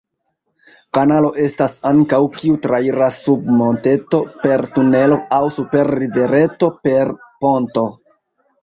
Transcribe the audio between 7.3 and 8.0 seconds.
ponto.